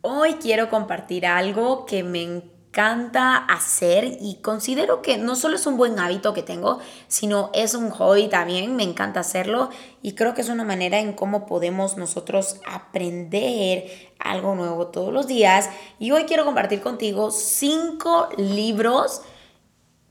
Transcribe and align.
Hoy 0.00 0.34
quiero 0.34 0.70
compartir 0.70 1.26
algo 1.26 1.84
que 1.84 2.04
me 2.04 2.22
encanta 2.22 3.36
hacer 3.36 4.18
y 4.20 4.36
considero 4.36 5.02
que 5.02 5.18
no 5.18 5.34
solo 5.34 5.56
es 5.56 5.66
un 5.66 5.76
buen 5.76 5.98
hábito 5.98 6.34
que 6.34 6.44
tengo, 6.44 6.78
sino 7.08 7.50
es 7.52 7.74
un 7.74 7.90
hobby 7.90 8.28
también, 8.28 8.76
me 8.76 8.84
encanta 8.84 9.18
hacerlo 9.18 9.70
y 10.00 10.12
creo 10.12 10.34
que 10.34 10.42
es 10.42 10.50
una 10.50 10.62
manera 10.62 11.00
en 11.00 11.14
cómo 11.14 11.46
podemos 11.46 11.96
nosotros 11.96 12.60
aprender 12.64 13.90
algo 14.20 14.54
nuevo 14.54 14.86
todos 14.86 15.12
los 15.12 15.26
días. 15.26 15.68
Y 15.98 16.12
hoy 16.12 16.26
quiero 16.26 16.44
compartir 16.44 16.80
contigo 16.80 17.32
cinco 17.32 18.28
libros 18.36 19.22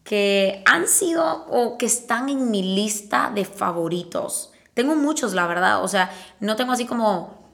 que 0.04 0.64
han 0.66 0.90
sido 0.90 1.46
o 1.50 1.78
que 1.78 1.86
están 1.86 2.28
en 2.28 2.52
mi 2.52 2.62
lista 2.62 3.32
de 3.34 3.46
favoritos. 3.46 4.52
Tengo 4.74 4.98
muchos, 4.98 5.34
la 5.34 5.48
verdad, 5.48 5.82
o 5.82 5.88
sea, 5.88 6.12
no 6.42 6.58
tengo 6.58 6.74
así 6.74 6.86
como 6.86 7.47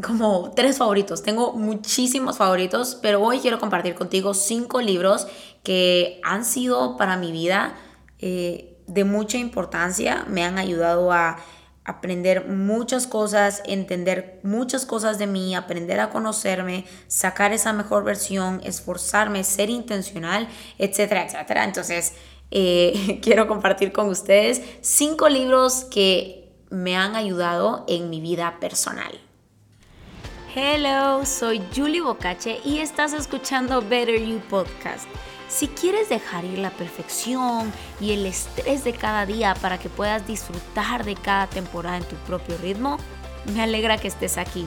como 0.00 0.52
tres 0.54 0.78
favoritos. 0.78 1.22
Tengo 1.22 1.52
muchísimos 1.52 2.38
favoritos, 2.38 2.98
pero 3.00 3.22
hoy 3.22 3.38
quiero 3.38 3.58
compartir 3.58 3.94
contigo 3.94 4.34
cinco 4.34 4.80
libros 4.80 5.26
que 5.62 6.20
han 6.22 6.44
sido 6.44 6.96
para 6.96 7.16
mi 7.16 7.32
vida 7.32 7.74
eh, 8.18 8.78
de 8.86 9.04
mucha 9.04 9.38
importancia. 9.38 10.24
Me 10.28 10.44
han 10.44 10.58
ayudado 10.58 11.12
a 11.12 11.38
aprender 11.84 12.46
muchas 12.46 13.06
cosas, 13.06 13.62
entender 13.64 14.40
muchas 14.42 14.86
cosas 14.86 15.18
de 15.18 15.26
mí, 15.26 15.54
aprender 15.54 16.00
a 16.00 16.10
conocerme, 16.10 16.84
sacar 17.08 17.52
esa 17.52 17.72
mejor 17.72 18.04
versión, 18.04 18.60
esforzarme, 18.64 19.44
ser 19.44 19.70
intencional, 19.70 20.48
etcétera, 20.78 21.24
etcétera. 21.24 21.64
Entonces, 21.64 22.14
eh, 22.50 23.18
quiero 23.22 23.48
compartir 23.48 23.92
con 23.92 24.08
ustedes 24.08 24.62
cinco 24.80 25.28
libros 25.28 25.84
que 25.84 26.52
me 26.70 26.96
han 26.96 27.16
ayudado 27.16 27.84
en 27.88 28.10
mi 28.10 28.20
vida 28.20 28.58
personal. 28.60 29.29
Hello, 30.52 31.24
soy 31.24 31.62
Julie 31.72 32.00
Bocache 32.00 32.60
y 32.64 32.78
estás 32.78 33.12
escuchando 33.12 33.82
Better 33.82 34.20
You 34.20 34.40
Podcast. 34.50 35.06
Si 35.46 35.68
quieres 35.68 36.08
dejar 36.08 36.44
ir 36.44 36.58
la 36.58 36.70
perfección 36.70 37.72
y 38.00 38.10
el 38.10 38.26
estrés 38.26 38.82
de 38.82 38.92
cada 38.92 39.26
día 39.26 39.54
para 39.62 39.78
que 39.78 39.88
puedas 39.88 40.26
disfrutar 40.26 41.04
de 41.04 41.14
cada 41.14 41.46
temporada 41.46 41.98
en 41.98 42.04
tu 42.04 42.16
propio 42.26 42.58
ritmo, 42.58 42.98
me 43.54 43.62
alegra 43.62 43.96
que 43.98 44.08
estés 44.08 44.38
aquí. 44.38 44.66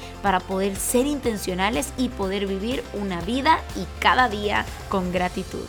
para 0.21 0.39
poder 0.39 0.75
ser 0.75 1.05
intencionales 1.05 1.93
y 1.97 2.09
poder 2.09 2.47
vivir 2.47 2.83
una 2.93 3.21
vida 3.21 3.59
y 3.75 3.85
cada 3.99 4.29
día 4.29 4.65
con 4.89 5.11
gratitud. 5.11 5.65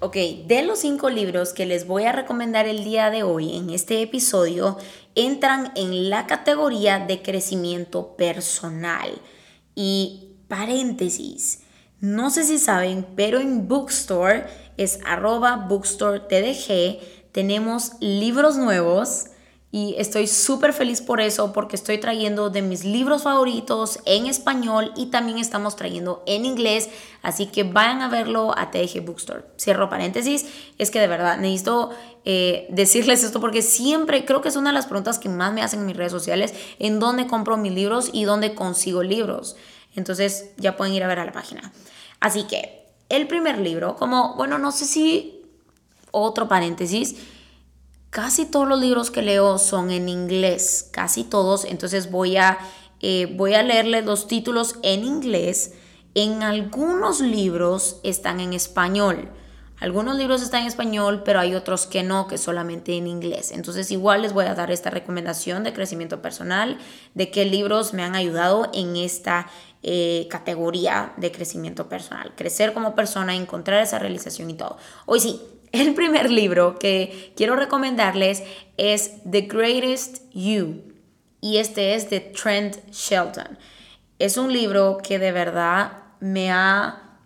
Ok, 0.00 0.16
de 0.46 0.62
los 0.62 0.80
cinco 0.80 1.08
libros 1.08 1.54
que 1.54 1.64
les 1.64 1.86
voy 1.86 2.04
a 2.04 2.12
recomendar 2.12 2.66
el 2.66 2.84
día 2.84 3.10
de 3.10 3.22
hoy 3.22 3.56
en 3.56 3.70
este 3.70 4.02
episodio, 4.02 4.76
entran 5.14 5.72
en 5.74 6.10
la 6.10 6.26
categoría 6.26 6.98
de 6.98 7.22
crecimiento 7.22 8.14
personal. 8.16 9.10
Y 9.74 10.36
paréntesis, 10.48 11.62
no 12.00 12.28
sé 12.28 12.44
si 12.44 12.58
saben, 12.58 13.06
pero 13.16 13.40
en 13.40 13.68
Bookstore 13.68 14.44
es 14.76 14.98
arroba 15.06 15.56
bookstore 15.56 16.20
tdg, 16.20 17.00
tenemos 17.32 17.92
libros 18.00 18.56
nuevos 18.56 19.26
y 19.76 19.94
estoy 19.98 20.26
súper 20.26 20.72
feliz 20.72 21.02
por 21.02 21.20
eso 21.20 21.52
porque 21.52 21.76
estoy 21.76 21.98
trayendo 21.98 22.48
de 22.48 22.62
mis 22.62 22.82
libros 22.82 23.24
favoritos 23.24 23.98
en 24.06 24.24
español 24.24 24.90
y 24.96 25.10
también 25.10 25.36
estamos 25.36 25.76
trayendo 25.76 26.22
en 26.24 26.46
inglés. 26.46 26.88
Así 27.20 27.44
que 27.48 27.62
vayan 27.62 28.00
a 28.00 28.08
verlo 28.08 28.56
a 28.56 28.70
TG 28.70 29.04
Bookstore. 29.04 29.44
Cierro 29.60 29.90
paréntesis. 29.90 30.46
Es 30.78 30.90
que 30.90 30.98
de 30.98 31.08
verdad 31.08 31.36
necesito 31.36 31.90
eh, 32.24 32.66
decirles 32.70 33.22
esto 33.22 33.38
porque 33.38 33.60
siempre 33.60 34.24
creo 34.24 34.40
que 34.40 34.48
es 34.48 34.56
una 34.56 34.70
de 34.70 34.74
las 34.74 34.86
preguntas 34.86 35.18
que 35.18 35.28
más 35.28 35.52
me 35.52 35.60
hacen 35.60 35.80
en 35.80 35.86
mis 35.86 35.96
redes 35.98 36.12
sociales. 36.12 36.54
En 36.78 36.98
dónde 36.98 37.26
compro 37.26 37.58
mis 37.58 37.72
libros 37.72 38.08
y 38.14 38.24
dónde 38.24 38.54
consigo 38.54 39.02
libros. 39.02 39.56
Entonces 39.94 40.52
ya 40.56 40.78
pueden 40.78 40.94
ir 40.94 41.04
a 41.04 41.06
ver 41.06 41.18
a 41.18 41.26
la 41.26 41.32
página. 41.32 41.70
Así 42.18 42.44
que 42.44 42.86
el 43.10 43.28
primer 43.28 43.58
libro, 43.58 43.94
como, 43.96 44.36
bueno, 44.36 44.56
no 44.56 44.72
sé 44.72 44.86
si 44.86 45.42
otro 46.12 46.48
paréntesis 46.48 47.14
casi 48.16 48.46
todos 48.46 48.66
los 48.66 48.80
libros 48.80 49.10
que 49.10 49.20
leo 49.20 49.58
son 49.58 49.90
en 49.90 50.08
inglés, 50.08 50.88
casi 50.90 51.22
todos, 51.22 51.66
entonces 51.66 52.10
voy 52.10 52.38
a, 52.38 52.56
eh, 53.02 53.30
voy 53.36 53.52
a 53.52 53.62
leerles 53.62 54.06
los 54.06 54.26
títulos 54.26 54.76
en 54.82 55.04
inglés. 55.04 55.74
En 56.14 56.42
algunos 56.42 57.20
libros 57.20 58.00
están 58.04 58.40
en 58.40 58.54
español. 58.54 59.28
Algunos 59.80 60.16
libros 60.16 60.40
están 60.40 60.62
en 60.62 60.68
español, 60.68 61.24
pero 61.26 61.40
hay 61.40 61.54
otros 61.54 61.84
que 61.84 62.02
no, 62.02 62.26
que 62.26 62.38
solamente 62.38 62.96
en 62.96 63.06
inglés. 63.06 63.52
Entonces 63.52 63.90
igual 63.90 64.22
les 64.22 64.32
voy 64.32 64.46
a 64.46 64.54
dar 64.54 64.70
esta 64.70 64.88
recomendación 64.88 65.62
de 65.62 65.74
crecimiento 65.74 66.22
personal, 66.22 66.78
de 67.12 67.30
qué 67.30 67.44
libros 67.44 67.92
me 67.92 68.02
han 68.02 68.14
ayudado 68.14 68.70
en 68.72 68.96
esta 68.96 69.46
eh, 69.82 70.26
categoría 70.30 71.12
de 71.18 71.30
crecimiento 71.30 71.90
personal. 71.90 72.32
Crecer 72.34 72.72
como 72.72 72.94
persona, 72.94 73.36
encontrar 73.36 73.82
esa 73.82 73.98
realización 73.98 74.48
y 74.48 74.54
todo. 74.54 74.78
Hoy 75.04 75.20
sí, 75.20 75.42
el 75.80 75.94
primer 75.94 76.30
libro 76.30 76.78
que 76.78 77.32
quiero 77.36 77.56
recomendarles 77.56 78.42
es 78.76 79.22
The 79.30 79.42
Greatest 79.42 80.30
You 80.32 80.82
y 81.40 81.58
este 81.58 81.94
es 81.94 82.10
de 82.10 82.20
Trent 82.20 82.76
Shelton. 82.90 83.58
Es 84.18 84.36
un 84.36 84.52
libro 84.52 84.98
que 85.02 85.18
de 85.18 85.32
verdad 85.32 85.92
me 86.20 86.50
ha, 86.50 87.18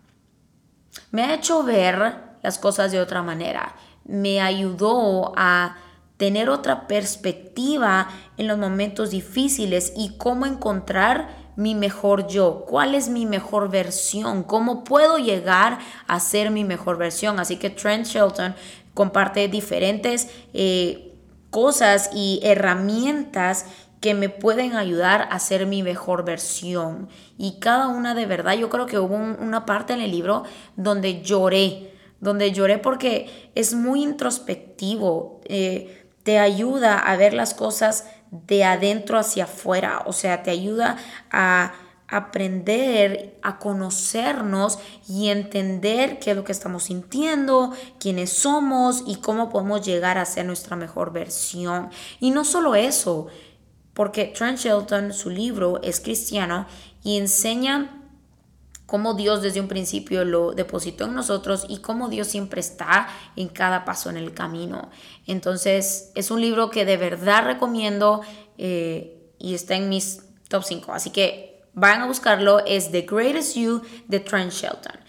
me 1.11 1.23
ha 1.23 1.33
hecho 1.33 1.63
ver 1.63 2.15
las 2.43 2.59
cosas 2.59 2.91
de 2.91 2.99
otra 2.99 3.23
manera. 3.23 3.75
Me 4.03 4.41
ayudó 4.41 5.33
a 5.37 5.77
tener 6.17 6.49
otra 6.49 6.87
perspectiva 6.87 8.09
en 8.37 8.47
los 8.47 8.57
momentos 8.57 9.09
difíciles 9.09 9.93
y 9.95 10.17
cómo 10.17 10.45
encontrar 10.45 11.40
mi 11.55 11.75
mejor 11.75 12.27
yo, 12.27 12.65
cuál 12.67 12.95
es 12.95 13.09
mi 13.09 13.25
mejor 13.25 13.69
versión, 13.69 14.43
cómo 14.43 14.83
puedo 14.83 15.17
llegar 15.17 15.79
a 16.07 16.19
ser 16.19 16.51
mi 16.51 16.63
mejor 16.63 16.97
versión. 16.97 17.39
Así 17.39 17.57
que 17.57 17.69
Trent 17.69 18.05
Shelton 18.05 18.55
comparte 18.93 19.47
diferentes 19.47 20.29
eh, 20.53 21.13
cosas 21.49 22.09
y 22.13 22.39
herramientas 22.43 23.65
que 24.01 24.15
me 24.15 24.29
pueden 24.29 24.75
ayudar 24.75 25.27
a 25.29 25.39
ser 25.39 25.67
mi 25.67 25.83
mejor 25.83 26.25
versión. 26.25 27.07
Y 27.37 27.59
cada 27.59 27.87
una 27.87 28.15
de 28.15 28.25
verdad, 28.25 28.53
yo 28.53 28.69
creo 28.69 28.87
que 28.87 28.97
hubo 28.97 29.15
una 29.15 29.65
parte 29.65 29.93
en 29.93 30.01
el 30.01 30.11
libro 30.11 30.43
donde 30.75 31.21
lloré, 31.21 31.93
donde 32.19 32.51
lloré 32.51 32.79
porque 32.79 33.51
es 33.53 33.75
muy 33.75 34.01
introspectivo, 34.01 35.41
eh, 35.45 36.07
te 36.23 36.39
ayuda 36.39 36.97
a 36.97 37.15
ver 37.15 37.33
las 37.33 37.53
cosas 37.53 38.07
de 38.31 38.63
adentro 38.63 39.19
hacia 39.19 39.43
afuera, 39.43 40.03
o 40.05 40.13
sea, 40.13 40.41
te 40.41 40.51
ayuda 40.51 40.97
a 41.29 41.73
aprender 42.07 43.37
a 43.41 43.57
conocernos 43.57 44.79
y 45.07 45.29
entender 45.29 46.19
qué 46.19 46.31
es 46.31 46.35
lo 46.35 46.43
que 46.43 46.51
estamos 46.51 46.83
sintiendo, 46.83 47.71
quiénes 47.99 48.33
somos 48.33 49.03
y 49.07 49.17
cómo 49.17 49.49
podemos 49.49 49.85
llegar 49.85 50.17
a 50.17 50.25
ser 50.25 50.45
nuestra 50.45 50.75
mejor 50.75 51.13
versión. 51.13 51.89
Y 52.19 52.31
no 52.31 52.43
solo 52.43 52.75
eso, 52.75 53.27
porque 53.93 54.25
Trent 54.25 54.57
Shelton, 54.57 55.13
su 55.13 55.29
libro 55.29 55.81
es 55.83 56.01
cristiano 56.01 56.67
y 57.01 57.17
enseña 57.17 58.00
cómo 58.91 59.13
Dios 59.13 59.41
desde 59.41 59.61
un 59.61 59.69
principio 59.69 60.25
lo 60.25 60.51
depositó 60.51 61.05
en 61.05 61.13
nosotros 61.13 61.65
y 61.69 61.77
cómo 61.77 62.09
Dios 62.09 62.27
siempre 62.27 62.59
está 62.59 63.07
en 63.37 63.47
cada 63.47 63.85
paso 63.85 64.09
en 64.09 64.17
el 64.17 64.33
camino. 64.33 64.89
Entonces 65.25 66.11
es 66.13 66.29
un 66.29 66.41
libro 66.41 66.69
que 66.69 66.83
de 66.83 66.97
verdad 66.97 67.45
recomiendo 67.45 68.19
eh, 68.57 69.31
y 69.39 69.55
está 69.55 69.75
en 69.75 69.87
mis 69.87 70.23
top 70.49 70.65
5. 70.65 70.91
Así 70.91 71.09
que 71.09 71.63
vayan 71.71 72.01
a 72.01 72.07
buscarlo, 72.07 72.59
es 72.65 72.91
The 72.91 73.03
Greatest 73.03 73.55
You 73.55 73.81
de 74.09 74.19
Trent 74.19 74.51
Shelton. 74.51 74.99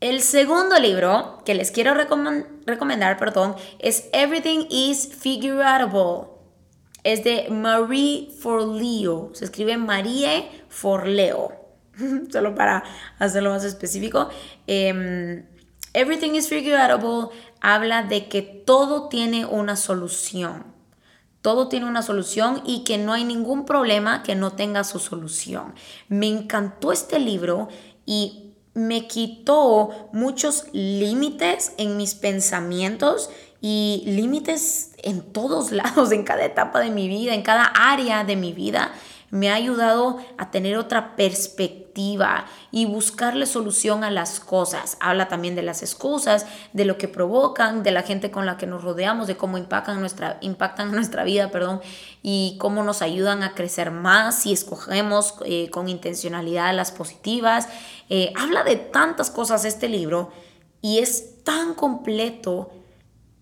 El 0.00 0.22
segundo 0.22 0.76
libro 0.80 1.40
que 1.44 1.54
les 1.54 1.70
quiero 1.70 1.94
recomendar 1.94 3.16
perdón, 3.16 3.54
es 3.78 4.08
Everything 4.12 4.66
is 4.70 5.06
Figureable. 5.06 6.32
Es 7.04 7.22
de 7.22 7.46
Marie 7.48 8.32
Forleo. 8.40 9.30
Se 9.34 9.44
escribe 9.44 9.76
Marie 9.76 10.50
Forleo. 10.68 11.59
solo 12.32 12.54
para 12.54 12.84
hacerlo 13.18 13.50
más 13.50 13.64
específico. 13.64 14.28
Em, 14.66 15.44
everything 15.92 16.34
is 16.34 16.48
figureable 16.48 17.28
habla 17.60 18.02
de 18.02 18.28
que 18.28 18.42
todo 18.42 19.08
tiene 19.08 19.44
una 19.44 19.76
solución. 19.76 20.64
Todo 21.42 21.68
tiene 21.68 21.86
una 21.86 22.02
solución 22.02 22.62
y 22.66 22.84
que 22.84 22.98
no 22.98 23.12
hay 23.14 23.24
ningún 23.24 23.64
problema 23.64 24.22
que 24.22 24.34
no 24.34 24.52
tenga 24.52 24.84
su 24.84 24.98
solución. 24.98 25.74
Me 26.08 26.26
encantó 26.28 26.92
este 26.92 27.18
libro 27.18 27.68
y 28.04 28.54
me 28.74 29.06
quitó 29.06 30.10
muchos 30.12 30.66
límites 30.72 31.72
en 31.78 31.96
mis 31.96 32.14
pensamientos 32.14 33.30
y 33.62 34.04
límites 34.06 34.92
en 35.02 35.32
todos 35.32 35.72
lados, 35.72 36.12
en 36.12 36.24
cada 36.24 36.44
etapa 36.44 36.80
de 36.80 36.90
mi 36.90 37.08
vida, 37.08 37.34
en 37.34 37.42
cada 37.42 37.64
área 37.64 38.24
de 38.24 38.36
mi 38.36 38.52
vida 38.52 38.92
me 39.30 39.50
ha 39.50 39.54
ayudado 39.54 40.18
a 40.36 40.50
tener 40.50 40.76
otra 40.76 41.16
perspectiva 41.16 41.89
y 42.72 42.86
buscarle 42.86 43.46
solución 43.46 44.04
a 44.04 44.10
las 44.10 44.40
cosas. 44.40 44.96
Habla 45.00 45.28
también 45.28 45.54
de 45.54 45.62
las 45.62 45.82
excusas, 45.82 46.46
de 46.72 46.84
lo 46.84 46.98
que 46.98 47.08
provocan, 47.08 47.82
de 47.82 47.90
la 47.90 48.02
gente 48.02 48.30
con 48.30 48.46
la 48.46 48.56
que 48.56 48.66
nos 48.66 48.82
rodeamos, 48.82 49.26
de 49.26 49.36
cómo 49.36 49.58
impactan 49.58 50.00
nuestra, 50.00 50.38
impactan 50.40 50.92
nuestra 50.94 51.24
vida, 51.24 51.50
perdón, 51.50 51.80
y 52.22 52.56
cómo 52.58 52.82
nos 52.82 53.02
ayudan 53.02 53.42
a 53.42 53.54
crecer 53.54 53.90
más 53.90 54.42
si 54.42 54.52
escogemos 54.52 55.34
eh, 55.44 55.70
con 55.70 55.88
intencionalidad 55.88 56.74
las 56.74 56.92
positivas. 56.92 57.68
Eh, 58.08 58.32
habla 58.36 58.64
de 58.64 58.76
tantas 58.76 59.30
cosas 59.30 59.64
este 59.64 59.88
libro 59.88 60.30
y 60.80 60.98
es 60.98 61.42
tan 61.44 61.74
completo. 61.74 62.70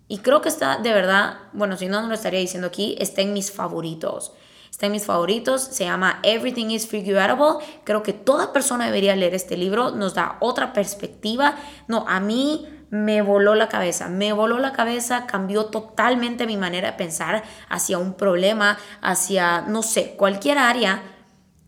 Y 0.09 0.19
creo 0.19 0.41
que 0.41 0.49
está 0.49 0.79
de 0.79 0.93
verdad, 0.93 1.39
bueno, 1.53 1.77
si 1.77 1.87
no, 1.87 2.01
no 2.01 2.09
lo 2.09 2.15
estaría 2.15 2.41
diciendo 2.41 2.69
aquí, 2.69 2.97
está 2.99 3.21
en 3.21 3.33
mis 3.35 3.53
favoritos. 3.53 4.33
Está 4.71 4.87
en 4.87 4.93
mis 4.93 5.07
favoritos, 5.07 5.63
se 5.63 5.85
llama 5.85 6.21
Everything 6.23 6.71
is 6.71 6.87
Figureable. 6.87 7.65
Creo 7.85 8.03
que 8.03 8.13
toda 8.13 8.53
persona 8.53 8.87
debería 8.87 9.17
leer 9.17 9.35
este 9.35 9.57
libro, 9.57 9.91
nos 9.91 10.15
da 10.15 10.37
otra 10.41 10.73
perspectiva. 10.73 11.57
No, 11.89 12.05
a 12.09 12.21
mí 12.21 12.67
me 12.91 13.21
voló 13.23 13.55
la 13.55 13.69
cabeza, 13.69 14.09
me 14.09 14.33
voló 14.33 14.59
la 14.59 14.73
cabeza, 14.73 15.27
cambió 15.27 15.67
totalmente 15.67 16.47
mi 16.47 16.57
manera 16.57 16.93
de 16.93 16.97
pensar 16.97 17.43
hacia 17.69 17.99
un 17.99 18.15
problema, 18.15 18.79
hacia, 19.03 19.63
no 19.63 19.83
sé, 19.83 20.15
cualquier 20.17 20.59
área, 20.59 21.03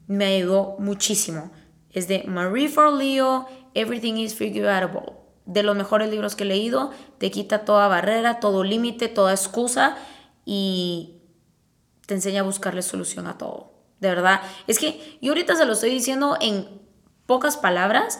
me 0.06 0.24
ayudó 0.24 0.76
muchísimo. 0.78 1.50
Es 1.90 2.08
de 2.08 2.24
Marie 2.26 2.68
Forleo, 2.68 3.46
Everything 3.74 4.14
is 4.14 4.34
Figureable. 4.34 5.12
De 5.44 5.62
los 5.62 5.76
mejores 5.76 6.10
libros 6.10 6.36
que 6.36 6.44
he 6.44 6.46
leído, 6.46 6.90
te 7.18 7.30
quita 7.30 7.64
toda 7.64 7.88
barrera, 7.88 8.40
todo 8.40 8.62
límite, 8.62 9.08
toda 9.08 9.32
excusa 9.32 9.96
y 10.44 11.19
te 12.10 12.14
enseña 12.14 12.40
a 12.40 12.44
buscarle 12.44 12.82
solución 12.82 13.28
a 13.28 13.38
todo. 13.38 13.72
De 14.00 14.08
verdad. 14.08 14.40
Es 14.66 14.80
que 14.80 15.18
yo 15.22 15.30
ahorita 15.30 15.54
se 15.54 15.64
lo 15.64 15.74
estoy 15.74 15.90
diciendo 15.90 16.36
en 16.40 16.66
pocas 17.24 17.56
palabras, 17.56 18.18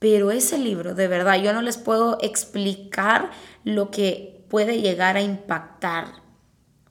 pero 0.00 0.32
ese 0.32 0.58
libro, 0.58 0.96
de 0.96 1.06
verdad, 1.06 1.40
yo 1.40 1.52
no 1.52 1.62
les 1.62 1.78
puedo 1.78 2.18
explicar 2.22 3.30
lo 3.62 3.92
que 3.92 4.44
puede 4.50 4.80
llegar 4.80 5.16
a 5.16 5.22
impactar, 5.22 6.22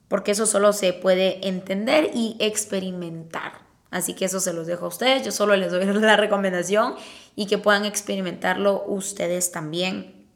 porque 0.08 0.30
eso 0.30 0.46
solo 0.46 0.72
se 0.72 0.94
puede 0.94 1.46
entender 1.46 2.10
y 2.14 2.36
experimentar. 2.38 3.60
Así 3.90 4.14
que 4.14 4.24
eso 4.24 4.40
se 4.40 4.54
los 4.54 4.66
dejo 4.66 4.86
a 4.86 4.88
ustedes, 4.88 5.26
yo 5.26 5.30
solo 5.30 5.54
les 5.56 5.72
doy 5.72 5.84
la 6.00 6.16
recomendación 6.16 6.94
y 7.36 7.44
que 7.44 7.58
puedan 7.58 7.84
experimentarlo 7.84 8.82
ustedes 8.86 9.52
también. 9.52 10.26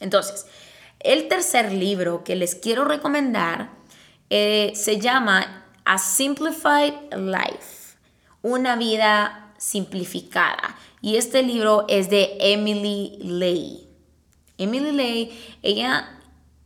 Entonces, 0.00 0.46
el 1.00 1.28
tercer 1.28 1.72
libro 1.72 2.24
que 2.24 2.36
les 2.36 2.54
quiero 2.54 2.86
recomendar 2.86 3.76
eh, 4.30 4.72
se 4.74 4.98
llama 4.98 5.64
A 5.84 5.98
Simplified 5.98 7.14
Life, 7.16 7.96
una 8.42 8.76
vida 8.76 9.52
simplificada. 9.58 10.76
Y 11.00 11.16
este 11.16 11.42
libro 11.42 11.84
es 11.88 12.10
de 12.10 12.36
Emily 12.40 13.18
Lay. 13.22 13.88
Emily 14.58 14.92
Lay, 14.92 15.58
ella 15.62 16.18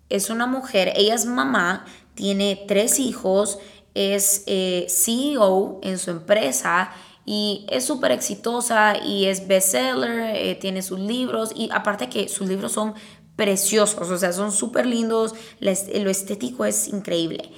es 0.08 0.30
una 0.30 0.46
mujer, 0.46 0.92
ella 0.96 1.14
es 1.14 1.26
mamá, 1.26 1.84
tiene 2.14 2.64
tres 2.66 2.98
hijos, 2.98 3.58
es 3.94 4.44
eh, 4.46 4.86
CEO 4.88 5.80
en 5.82 5.98
su 5.98 6.10
empresa 6.10 6.92
y 7.24 7.66
es 7.68 7.84
súper 7.84 8.12
exitosa 8.12 8.96
y 9.04 9.26
es 9.26 9.46
bestseller, 9.46 10.36
eh, 10.36 10.54
tiene 10.54 10.82
sus 10.82 10.98
libros 10.98 11.52
y 11.54 11.68
aparte 11.72 12.08
que 12.08 12.28
sus 12.28 12.48
libros 12.48 12.72
son 12.72 12.94
preciosos, 13.40 14.10
o 14.10 14.18
sea, 14.18 14.34
son 14.34 14.52
súper 14.52 14.84
lindos, 14.84 15.32
lo 15.60 16.10
estético 16.10 16.66
es 16.66 16.88
increíble. 16.88 17.50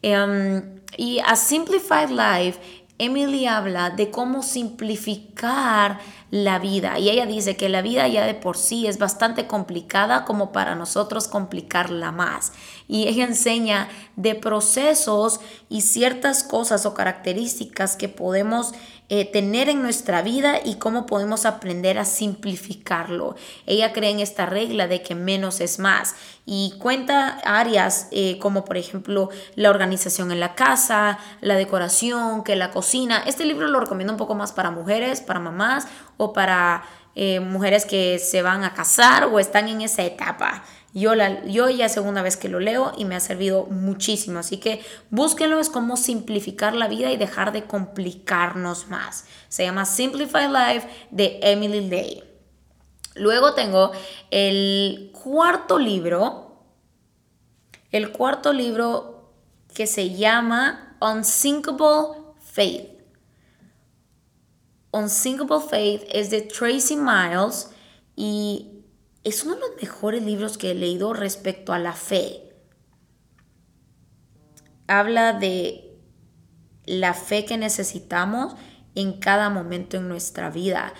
Em, 0.00 0.80
y 0.96 1.18
a 1.18 1.36
Simplified 1.36 2.08
Life, 2.08 2.58
Emily 2.96 3.46
habla 3.46 3.90
de 3.90 4.10
cómo 4.10 4.42
simplificar 4.42 5.98
la 6.30 6.58
vida 6.58 6.98
y 6.98 7.10
ella 7.10 7.26
dice 7.26 7.54
que 7.54 7.68
la 7.68 7.82
vida 7.82 8.08
ya 8.08 8.24
de 8.24 8.32
por 8.32 8.56
sí 8.56 8.86
es 8.86 8.98
bastante 8.98 9.46
complicada 9.46 10.24
como 10.24 10.52
para 10.52 10.74
nosotros 10.74 11.28
complicarla 11.28 12.12
más. 12.12 12.52
Y 12.88 13.06
ella 13.06 13.24
enseña 13.24 13.88
de 14.16 14.34
procesos 14.34 15.40
y 15.68 15.82
ciertas 15.82 16.44
cosas 16.44 16.86
o 16.86 16.94
características 16.94 17.96
que 17.96 18.08
podemos 18.08 18.72
eh, 19.08 19.30
tener 19.30 19.68
en 19.68 19.82
nuestra 19.82 20.20
vida 20.20 20.58
y 20.64 20.76
cómo 20.76 21.06
podemos 21.06 21.46
aprender 21.46 21.96
a 21.96 22.04
simplificarlo. 22.04 23.36
Ella 23.64 23.92
cree 23.92 24.10
en 24.10 24.18
esta 24.18 24.46
regla 24.46 24.88
de 24.88 25.02
que 25.02 25.14
menos 25.14 25.60
es 25.60 25.78
más 25.78 26.16
y 26.44 26.74
cuenta 26.78 27.38
áreas 27.44 28.08
eh, 28.10 28.38
como 28.40 28.64
por 28.64 28.76
ejemplo 28.76 29.28
la 29.54 29.70
organización 29.70 30.32
en 30.32 30.40
la 30.40 30.56
casa, 30.56 31.18
la 31.40 31.54
decoración, 31.54 32.42
que 32.42 32.56
la 32.56 32.72
cocina. 32.72 33.22
Este 33.26 33.44
libro 33.44 33.68
lo 33.68 33.78
recomiendo 33.78 34.12
un 34.12 34.18
poco 34.18 34.34
más 34.34 34.52
para 34.52 34.72
mujeres, 34.72 35.20
para 35.20 35.38
mamás 35.38 35.86
o 36.16 36.32
para 36.32 36.82
eh, 37.14 37.40
mujeres 37.40 37.86
que 37.86 38.18
se 38.18 38.42
van 38.42 38.62
a 38.64 38.74
casar 38.74 39.24
o 39.24 39.38
están 39.38 39.68
en 39.68 39.82
esa 39.82 40.02
etapa. 40.02 40.64
Yo, 40.96 41.14
la, 41.14 41.44
yo 41.44 41.68
ya 41.68 41.84
es 41.84 41.92
segunda 41.92 42.22
vez 42.22 42.38
que 42.38 42.48
lo 42.48 42.58
leo 42.58 42.92
y 42.96 43.04
me 43.04 43.16
ha 43.16 43.20
servido 43.20 43.66
muchísimo. 43.66 44.38
Así 44.38 44.56
que 44.56 44.80
búsquenlo, 45.10 45.60
es 45.60 45.68
como 45.68 45.98
simplificar 45.98 46.74
la 46.74 46.88
vida 46.88 47.12
y 47.12 47.18
dejar 47.18 47.52
de 47.52 47.64
complicarnos 47.64 48.88
más. 48.88 49.26
Se 49.50 49.62
llama 49.62 49.84
Simplify 49.84 50.48
Life 50.48 50.88
de 51.10 51.38
Emily 51.42 51.86
Day. 51.90 52.24
Luego 53.14 53.52
tengo 53.52 53.92
el 54.30 55.12
cuarto 55.12 55.78
libro. 55.78 56.62
El 57.92 58.10
cuarto 58.10 58.54
libro 58.54 59.34
que 59.74 59.86
se 59.86 60.14
llama 60.14 60.96
Unsinkable 61.02 62.22
Faith. 62.40 62.88
Unsinkable 64.92 65.60
Faith 65.60 66.04
es 66.10 66.30
de 66.30 66.40
Tracy 66.40 66.96
Miles 66.96 67.68
y 68.16 68.75
es 69.26 69.42
uno 69.42 69.56
de 69.56 69.60
los 69.60 69.82
mejores 69.82 70.22
libros 70.22 70.56
que 70.56 70.70
he 70.70 70.74
leído 70.74 71.12
respecto 71.12 71.72
a 71.72 71.80
la 71.80 71.94
fe. 71.94 72.44
Habla 74.86 75.32
de 75.32 75.98
la 76.84 77.12
fe 77.12 77.44
que 77.44 77.58
necesitamos 77.58 78.54
en 78.94 79.14
cada 79.14 79.50
momento 79.50 79.96
en 79.96 80.06
nuestra 80.06 80.48
vida 80.48 80.94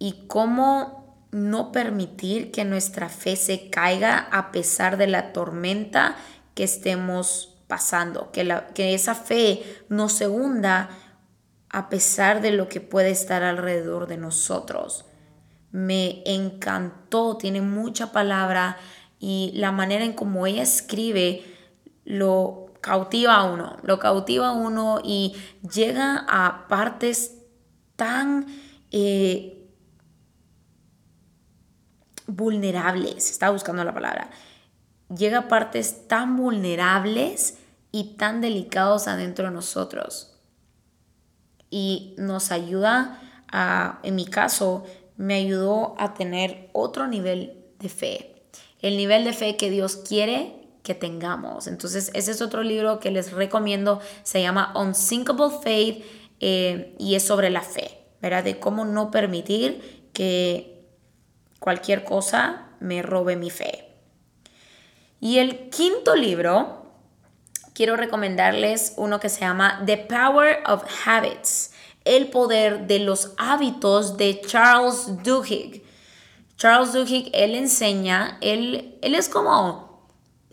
y 0.00 0.26
cómo 0.26 1.28
no 1.30 1.70
permitir 1.70 2.50
que 2.50 2.64
nuestra 2.64 3.08
fe 3.08 3.36
se 3.36 3.70
caiga 3.70 4.18
a 4.32 4.50
pesar 4.50 4.96
de 4.96 5.06
la 5.06 5.32
tormenta 5.32 6.16
que 6.56 6.64
estemos 6.64 7.60
pasando, 7.68 8.32
que, 8.32 8.42
la, 8.42 8.66
que 8.68 8.94
esa 8.94 9.14
fe 9.14 9.62
no 9.88 10.08
se 10.08 10.26
hunda 10.26 10.90
a 11.68 11.88
pesar 11.88 12.40
de 12.40 12.50
lo 12.50 12.68
que 12.68 12.80
puede 12.80 13.10
estar 13.10 13.44
alrededor 13.44 14.08
de 14.08 14.16
nosotros 14.16 15.04
me 15.70 16.22
encantó, 16.24 17.36
tiene 17.36 17.60
mucha 17.60 18.12
palabra 18.12 18.76
y 19.18 19.52
la 19.54 19.72
manera 19.72 20.04
en 20.04 20.12
cómo 20.12 20.46
ella 20.46 20.62
escribe 20.62 21.44
lo 22.04 22.72
cautiva 22.80 23.36
a 23.36 23.44
uno, 23.44 23.76
lo 23.82 23.98
cautiva 23.98 24.48
a 24.48 24.52
uno 24.52 25.00
y 25.04 25.34
llega 25.62 26.24
a 26.28 26.68
partes 26.68 27.34
tan 27.96 28.46
eh, 28.92 29.68
vulnerables, 32.26 33.30
estaba 33.30 33.52
buscando 33.52 33.84
la 33.84 33.92
palabra, 33.92 34.30
llega 35.14 35.38
a 35.38 35.48
partes 35.48 36.06
tan 36.06 36.36
vulnerables 36.36 37.58
y 37.90 38.16
tan 38.16 38.40
delicados 38.40 39.08
adentro 39.08 39.46
de 39.46 39.50
nosotros. 39.50 40.34
Y 41.70 42.14
nos 42.18 42.50
ayuda 42.50 43.20
a, 43.50 43.98
en 44.02 44.14
mi 44.14 44.26
caso, 44.26 44.84
me 45.18 45.34
ayudó 45.34 45.94
a 45.98 46.14
tener 46.14 46.70
otro 46.72 47.06
nivel 47.08 47.64
de 47.80 47.88
fe, 47.90 48.42
el 48.80 48.96
nivel 48.96 49.24
de 49.24 49.34
fe 49.34 49.56
que 49.56 49.68
Dios 49.68 49.96
quiere 49.96 50.54
que 50.82 50.94
tengamos. 50.94 51.66
Entonces, 51.66 52.10
ese 52.14 52.30
es 52.30 52.40
otro 52.40 52.62
libro 52.62 53.00
que 53.00 53.10
les 53.10 53.32
recomiendo, 53.32 54.00
se 54.22 54.40
llama 54.40 54.72
Unsinkable 54.74 55.50
Faith 55.62 56.04
eh, 56.40 56.94
y 56.98 57.16
es 57.16 57.24
sobre 57.24 57.50
la 57.50 57.62
fe, 57.62 57.98
¿verdad? 58.22 58.44
De 58.44 58.58
cómo 58.58 58.84
no 58.84 59.10
permitir 59.10 60.08
que 60.14 60.86
cualquier 61.58 62.04
cosa 62.04 62.68
me 62.80 63.02
robe 63.02 63.36
mi 63.36 63.50
fe. 63.50 63.88
Y 65.20 65.38
el 65.38 65.68
quinto 65.68 66.14
libro, 66.14 66.86
quiero 67.74 67.96
recomendarles 67.96 68.94
uno 68.96 69.18
que 69.18 69.28
se 69.28 69.40
llama 69.40 69.82
The 69.84 69.96
Power 69.96 70.62
of 70.66 70.84
Habits 71.04 71.72
el 72.16 72.28
poder 72.28 72.86
de 72.86 73.00
los 73.00 73.32
hábitos 73.36 74.16
de 74.16 74.40
Charles 74.40 75.22
Duhigg. 75.22 75.82
Charles 76.56 76.92
Duhigg, 76.92 77.30
él 77.32 77.54
enseña, 77.54 78.38
él, 78.40 78.98
él 79.02 79.14
es 79.14 79.28
como, 79.28 80.08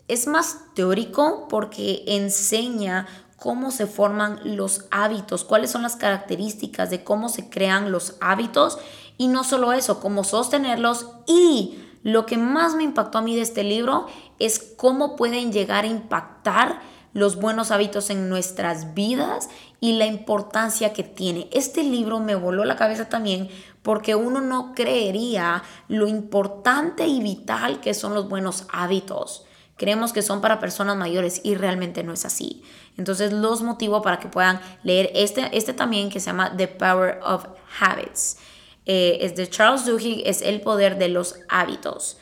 es 0.06 0.26
más 0.26 0.60
teórico 0.74 1.48
porque 1.48 2.04
enseña 2.06 3.06
cómo 3.38 3.70
se 3.70 3.86
forman 3.86 4.40
los 4.44 4.86
hábitos, 4.90 5.44
cuáles 5.44 5.70
son 5.70 5.82
las 5.82 5.96
características 5.96 6.90
de 6.90 7.04
cómo 7.04 7.28
se 7.28 7.48
crean 7.48 7.92
los 7.92 8.16
hábitos 8.20 8.78
Y 9.18 9.28
no 9.28 9.44
solo 9.44 9.72
eso, 9.72 10.00
cómo 10.00 10.24
sostenerlos 10.24 11.06
y 11.26 11.78
lo 12.02 12.26
que 12.26 12.36
más 12.36 12.74
me 12.74 12.84
impactó 12.84 13.18
a 13.18 13.22
mí 13.22 13.34
de 13.34 13.42
este 13.42 13.64
libro 13.64 14.06
es 14.38 14.58
cómo 14.76 15.16
pueden 15.16 15.52
llegar 15.52 15.84
a 15.84 15.88
impactar 15.88 16.80
los 17.12 17.36
buenos 17.36 17.70
hábitos 17.70 18.10
en 18.10 18.28
nuestras 18.28 18.94
vidas 18.94 19.48
y 19.80 19.92
la 19.92 20.06
importancia 20.06 20.92
que 20.92 21.02
tiene. 21.02 21.48
Este 21.52 21.82
libro 21.82 22.20
me 22.20 22.34
voló 22.34 22.64
la 22.64 22.76
cabeza 22.76 23.08
también 23.08 23.48
porque 23.82 24.14
uno 24.14 24.40
no 24.40 24.74
creería 24.74 25.62
lo 25.88 26.08
importante 26.08 27.06
y 27.06 27.20
vital 27.20 27.80
que 27.80 27.94
son 27.94 28.14
los 28.14 28.28
buenos 28.28 28.66
hábitos. 28.70 29.46
Creemos 29.76 30.12
que 30.12 30.22
son 30.22 30.40
para 30.40 30.58
personas 30.58 30.96
mayores 30.96 31.40
y 31.44 31.54
realmente 31.54 32.02
no 32.02 32.12
es 32.12 32.24
así. 32.24 32.62
Entonces 32.96 33.32
los 33.32 33.62
motivo 33.62 34.00
para 34.00 34.18
que 34.18 34.28
puedan 34.28 34.60
leer 34.82 35.10
este, 35.14 35.56
este 35.56 35.74
también 35.74 36.08
que 36.08 36.18
se 36.18 36.26
llama 36.26 36.56
The 36.56 36.68
Power 36.68 37.20
of 37.22 37.46
Habits. 37.78 38.38
Eh, 38.86 39.18
es 39.20 39.36
de 39.36 39.50
Charles 39.50 39.84
Duhigg, 39.84 40.22
es 40.26 40.40
El 40.42 40.62
Poder 40.62 40.96
de 40.96 41.08
los 41.08 41.36
Hábitos. 41.48 42.18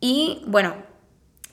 Y 0.00 0.42
bueno, 0.46 0.74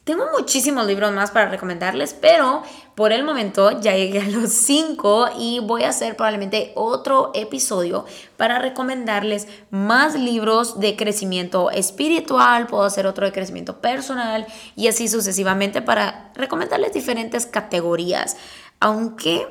tengo 0.04 0.26
muchísimos 0.38 0.86
libros 0.86 1.14
más 1.14 1.32
para 1.32 1.50
recomendarles, 1.50 2.14
pero 2.14 2.62
por 2.94 3.14
el 3.14 3.24
momento 3.24 3.80
ya 3.80 3.96
llegué 3.96 4.20
a 4.20 4.28
los 4.28 4.52
5 4.52 5.30
y 5.40 5.60
voy 5.60 5.84
a 5.84 5.90
hacer 5.90 6.18
probablemente 6.18 6.74
otro 6.76 7.32
episodio 7.34 8.06
para 8.36 8.60
recomendarles 8.60 9.48
más 9.72 10.16
libros 10.16 10.82
de 10.82 10.98
crecimiento 10.98 11.72
espiritual, 11.72 12.68
puedo 12.68 12.84
hacer 12.84 13.08
otro 13.08 13.26
de 13.26 13.32
crecimiento 13.32 13.80
personal 13.80 14.46
y 14.76 14.90
así 14.90 15.08
sucesivamente 15.08 15.82
para 15.82 16.34
recomendarles 16.36 16.92
diferentes 16.92 17.46
categorías. 17.46 18.36
Aunque 18.82 19.48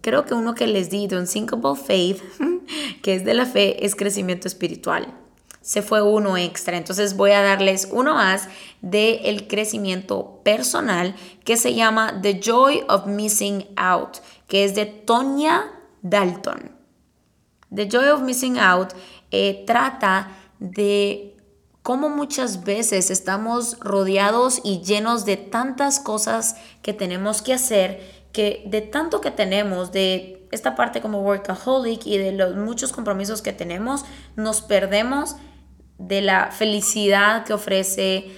creo 0.00 0.24
que 0.24 0.34
uno 0.34 0.56
que 0.56 0.66
les 0.66 0.90
di 0.90 1.06
de 1.06 1.18
Unsinkable 1.18 1.76
Faith, 1.76 2.20
que 3.02 3.14
es 3.14 3.24
de 3.24 3.34
la 3.34 3.46
fe, 3.46 3.86
es 3.86 3.94
crecimiento 3.94 4.48
espiritual 4.48 5.14
se 5.68 5.82
fue 5.82 6.00
uno 6.00 6.38
extra. 6.38 6.78
Entonces 6.78 7.14
voy 7.14 7.32
a 7.32 7.42
darles 7.42 7.88
uno 7.92 8.14
más 8.14 8.48
del 8.80 9.20
el 9.24 9.46
crecimiento 9.48 10.40
personal 10.42 11.14
que 11.44 11.58
se 11.58 11.74
llama 11.74 12.20
The 12.22 12.40
Joy 12.40 12.84
of 12.88 13.04
Missing 13.04 13.66
Out, 13.76 14.16
que 14.46 14.64
es 14.64 14.74
de 14.74 14.86
Tonya 14.86 15.70
Dalton. 16.00 16.74
The 17.74 17.86
Joy 17.86 18.08
of 18.08 18.22
Missing 18.22 18.58
Out 18.58 18.94
eh, 19.30 19.64
trata 19.66 20.30
de 20.58 21.36
cómo 21.82 22.08
muchas 22.08 22.64
veces 22.64 23.10
estamos 23.10 23.78
rodeados 23.78 24.62
y 24.64 24.80
llenos 24.80 25.26
de 25.26 25.36
tantas 25.36 26.00
cosas 26.00 26.56
que 26.80 26.94
tenemos 26.94 27.42
que 27.42 27.52
hacer, 27.52 28.24
que 28.32 28.62
de 28.64 28.80
tanto 28.80 29.20
que 29.20 29.30
tenemos, 29.30 29.92
de 29.92 30.48
esta 30.50 30.74
parte 30.74 31.02
como 31.02 31.20
workaholic 31.20 32.06
y 32.06 32.16
de 32.16 32.32
los 32.32 32.56
muchos 32.56 32.90
compromisos 32.90 33.42
que 33.42 33.52
tenemos, 33.52 34.06
nos 34.34 34.62
perdemos 34.62 35.36
de 35.98 36.22
la 36.22 36.50
felicidad 36.50 37.44
que 37.44 37.52
ofrece 37.52 38.30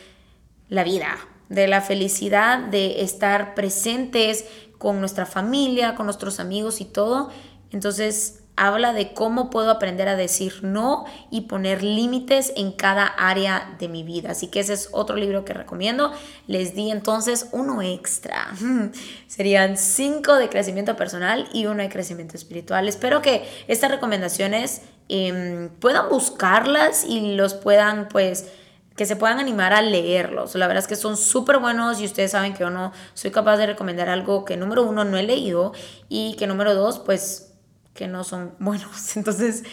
la 0.68 0.84
vida, 0.84 1.16
de 1.48 1.68
la 1.68 1.80
felicidad 1.80 2.58
de 2.58 3.02
estar 3.02 3.54
presentes 3.54 4.46
con 4.78 5.00
nuestra 5.00 5.26
familia, 5.26 5.94
con 5.94 6.06
nuestros 6.06 6.40
amigos 6.40 6.80
y 6.80 6.86
todo. 6.86 7.30
Entonces 7.70 8.40
habla 8.56 8.92
de 8.92 9.14
cómo 9.14 9.48
puedo 9.48 9.70
aprender 9.70 10.06
a 10.08 10.16
decir 10.16 10.60
no 10.62 11.06
y 11.30 11.42
poner 11.42 11.82
límites 11.82 12.52
en 12.56 12.72
cada 12.72 13.06
área 13.06 13.74
de 13.78 13.88
mi 13.88 14.02
vida. 14.02 14.32
Así 14.32 14.48
que 14.48 14.60
ese 14.60 14.74
es 14.74 14.90
otro 14.92 15.16
libro 15.16 15.46
que 15.46 15.54
recomiendo. 15.54 16.12
Les 16.46 16.74
di 16.74 16.90
entonces 16.90 17.48
uno 17.52 17.80
extra. 17.80 18.48
Serían 19.26 19.78
cinco 19.78 20.34
de 20.34 20.50
crecimiento 20.50 20.94
personal 20.94 21.48
y 21.54 21.66
uno 21.66 21.82
de 21.82 21.88
crecimiento 21.88 22.36
espiritual. 22.36 22.86
Espero 22.86 23.22
que 23.22 23.48
estas 23.66 23.90
recomendaciones 23.90 24.82
Em, 25.12 25.70
puedan 25.80 26.08
buscarlas 26.08 27.04
y 27.04 27.34
los 27.34 27.54
puedan 27.54 28.08
pues 28.08 28.46
que 28.94 29.06
se 29.06 29.16
puedan 29.16 29.40
animar 29.40 29.72
a 29.72 29.82
leerlos. 29.82 30.54
La 30.54 30.68
verdad 30.68 30.84
es 30.84 30.86
que 30.86 30.94
son 30.94 31.16
súper 31.16 31.58
buenos 31.58 32.00
y 32.00 32.04
ustedes 32.04 32.30
saben 32.30 32.52
que 32.52 32.60
yo 32.60 32.70
no 32.70 32.92
soy 33.14 33.32
capaz 33.32 33.56
de 33.56 33.66
recomendar 33.66 34.08
algo 34.08 34.44
que 34.44 34.56
número 34.56 34.84
uno 34.84 35.02
no 35.02 35.16
he 35.16 35.24
leído 35.24 35.72
y 36.08 36.36
que 36.36 36.46
número 36.46 36.76
dos 36.76 37.00
pues 37.00 37.54
que 37.92 38.06
no 38.06 38.22
son 38.22 38.54
buenos. 38.60 39.16
Entonces 39.16 39.64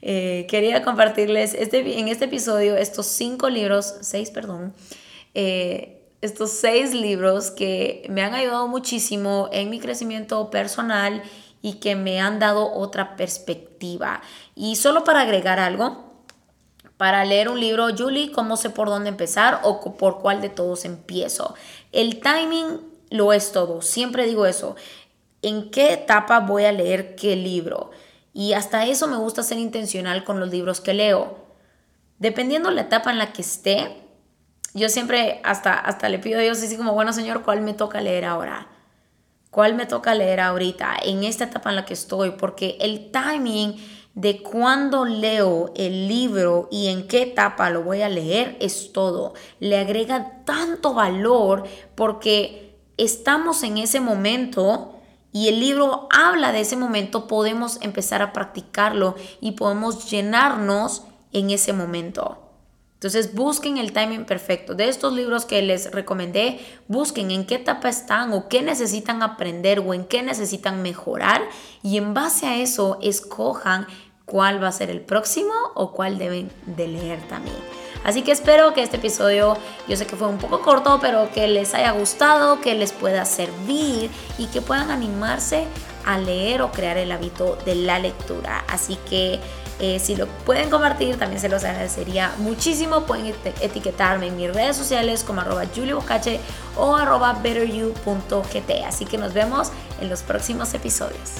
eh, 0.00 0.46
quería 0.48 0.84
compartirles 0.84 1.54
este, 1.54 1.98
en 1.98 2.06
este 2.06 2.26
episodio 2.26 2.76
estos 2.76 3.06
cinco 3.06 3.50
libros, 3.50 3.96
seis 4.00 4.30
perdón, 4.30 4.74
eh, 5.34 6.04
estos 6.20 6.52
seis 6.52 6.94
libros 6.94 7.50
que 7.50 8.06
me 8.10 8.22
han 8.22 8.34
ayudado 8.34 8.68
muchísimo 8.68 9.48
en 9.50 9.70
mi 9.70 9.80
crecimiento 9.80 10.50
personal 10.50 11.20
y 11.64 11.76
que 11.76 11.96
me 11.96 12.20
han 12.20 12.38
dado 12.38 12.70
otra 12.74 13.16
perspectiva. 13.16 14.20
Y 14.54 14.76
solo 14.76 15.02
para 15.02 15.22
agregar 15.22 15.58
algo, 15.58 16.12
para 16.98 17.24
leer 17.24 17.48
un 17.48 17.58
libro, 17.58 17.86
Julie, 17.96 18.32
¿cómo 18.32 18.58
sé 18.58 18.68
por 18.68 18.88
dónde 18.88 19.08
empezar 19.08 19.60
o 19.62 19.96
por 19.96 20.18
cuál 20.20 20.42
de 20.42 20.50
todos 20.50 20.84
empiezo? 20.84 21.54
El 21.90 22.20
timing 22.20 22.82
lo 23.08 23.32
es 23.32 23.50
todo, 23.52 23.80
siempre 23.80 24.26
digo 24.26 24.44
eso. 24.44 24.76
¿En 25.40 25.70
qué 25.70 25.94
etapa 25.94 26.40
voy 26.40 26.66
a 26.66 26.72
leer 26.72 27.16
qué 27.16 27.34
libro? 27.34 27.92
Y 28.34 28.52
hasta 28.52 28.84
eso 28.84 29.08
me 29.08 29.16
gusta 29.16 29.42
ser 29.42 29.56
intencional 29.56 30.22
con 30.22 30.40
los 30.40 30.50
libros 30.50 30.82
que 30.82 30.92
leo. 30.92 31.46
Dependiendo 32.18 32.70
la 32.72 32.82
etapa 32.82 33.10
en 33.10 33.16
la 33.16 33.32
que 33.32 33.40
esté, 33.40 34.02
yo 34.74 34.90
siempre 34.90 35.40
hasta, 35.44 35.72
hasta 35.72 36.10
le 36.10 36.18
pido 36.18 36.40
a 36.40 36.42
Dios 36.42 36.62
así 36.62 36.76
como, 36.76 36.92
bueno 36.92 37.14
Señor, 37.14 37.42
¿cuál 37.42 37.62
me 37.62 37.72
toca 37.72 38.02
leer 38.02 38.26
ahora? 38.26 38.68
Cuál 39.54 39.74
me 39.76 39.86
toca 39.86 40.16
leer 40.16 40.40
ahorita, 40.40 40.96
en 41.04 41.22
esta 41.22 41.44
etapa 41.44 41.70
en 41.70 41.76
la 41.76 41.84
que 41.84 41.94
estoy, 41.94 42.32
porque 42.32 42.76
el 42.80 43.12
timing 43.12 43.76
de 44.14 44.42
cuándo 44.42 45.04
leo 45.04 45.72
el 45.76 46.08
libro 46.08 46.68
y 46.72 46.88
en 46.88 47.06
qué 47.06 47.22
etapa 47.22 47.70
lo 47.70 47.84
voy 47.84 48.02
a 48.02 48.08
leer 48.08 48.56
es 48.58 48.92
todo. 48.92 49.34
Le 49.60 49.78
agrega 49.78 50.42
tanto 50.44 50.92
valor 50.92 51.62
porque 51.94 52.80
estamos 52.96 53.62
en 53.62 53.78
ese 53.78 54.00
momento 54.00 54.96
y 55.30 55.46
el 55.46 55.60
libro 55.60 56.08
habla 56.10 56.50
de 56.50 56.60
ese 56.60 56.76
momento, 56.76 57.28
podemos 57.28 57.78
empezar 57.80 58.22
a 58.22 58.32
practicarlo 58.32 59.14
y 59.40 59.52
podemos 59.52 60.10
llenarnos 60.10 61.04
en 61.32 61.50
ese 61.50 61.72
momento. 61.72 62.43
Entonces 63.04 63.34
busquen 63.34 63.76
el 63.76 63.92
timing 63.92 64.24
perfecto. 64.24 64.74
De 64.74 64.88
estos 64.88 65.12
libros 65.12 65.44
que 65.44 65.60
les 65.60 65.90
recomendé, 65.90 66.58
busquen 66.88 67.30
en 67.32 67.44
qué 67.44 67.56
etapa 67.56 67.90
están 67.90 68.32
o 68.32 68.48
qué 68.48 68.62
necesitan 68.62 69.22
aprender 69.22 69.80
o 69.80 69.92
en 69.92 70.06
qué 70.06 70.22
necesitan 70.22 70.80
mejorar 70.80 71.42
y 71.82 71.98
en 71.98 72.14
base 72.14 72.46
a 72.46 72.56
eso 72.56 72.96
escojan 73.02 73.86
cuál 74.24 74.62
va 74.62 74.68
a 74.68 74.72
ser 74.72 74.88
el 74.88 75.02
próximo 75.02 75.52
o 75.74 75.92
cuál 75.92 76.16
deben 76.16 76.50
de 76.64 76.88
leer 76.88 77.20
también. 77.28 77.58
Así 78.04 78.22
que 78.22 78.32
espero 78.32 78.72
que 78.72 78.82
este 78.82 78.96
episodio, 78.96 79.58
yo 79.86 79.98
sé 79.98 80.06
que 80.06 80.16
fue 80.16 80.28
un 80.28 80.38
poco 80.38 80.62
corto, 80.62 80.98
pero 81.02 81.30
que 81.30 81.46
les 81.46 81.74
haya 81.74 81.90
gustado, 81.90 82.62
que 82.62 82.74
les 82.74 82.92
pueda 82.92 83.26
servir 83.26 84.10
y 84.38 84.46
que 84.46 84.62
puedan 84.62 84.90
animarse 84.90 85.66
a 86.06 86.16
leer 86.16 86.62
o 86.62 86.72
crear 86.72 86.96
el 86.96 87.12
hábito 87.12 87.58
de 87.66 87.74
la 87.74 87.98
lectura. 87.98 88.64
Así 88.66 88.98
que 89.10 89.40
eh, 89.80 89.98
si 89.98 90.14
lo 90.14 90.26
pueden 90.26 90.70
compartir, 90.70 91.18
también 91.18 91.40
se 91.40 91.48
los 91.48 91.64
agradecería 91.64 92.32
muchísimo. 92.38 93.06
Pueden 93.06 93.34
etiquetarme 93.60 94.28
en 94.28 94.36
mis 94.36 94.52
redes 94.52 94.76
sociales 94.76 95.24
como 95.24 95.40
arroba 95.40 95.64
juliebocache 95.74 96.40
o 96.76 96.94
arroba 96.94 97.32
betteryou.gt. 97.34 98.84
Así 98.86 99.04
que 99.04 99.18
nos 99.18 99.32
vemos 99.32 99.72
en 100.00 100.08
los 100.08 100.22
próximos 100.22 100.74
episodios. 100.74 101.32